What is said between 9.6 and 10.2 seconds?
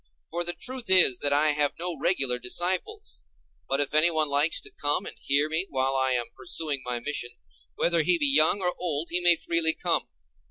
come.